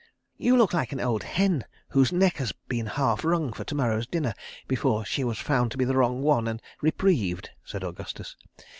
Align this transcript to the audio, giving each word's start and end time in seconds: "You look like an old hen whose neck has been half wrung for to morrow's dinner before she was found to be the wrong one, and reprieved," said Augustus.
"You 0.37 0.57
look 0.57 0.73
like 0.73 0.91
an 0.93 0.99
old 0.99 1.21
hen 1.21 1.63
whose 1.89 2.11
neck 2.11 2.37
has 2.37 2.53
been 2.67 2.87
half 2.87 3.23
wrung 3.23 3.53
for 3.53 3.63
to 3.63 3.75
morrow's 3.75 4.07
dinner 4.07 4.33
before 4.67 5.05
she 5.05 5.23
was 5.23 5.37
found 5.37 5.69
to 5.69 5.77
be 5.77 5.85
the 5.85 5.93
wrong 5.95 6.23
one, 6.23 6.47
and 6.47 6.59
reprieved," 6.81 7.51
said 7.63 7.83
Augustus. 7.83 8.35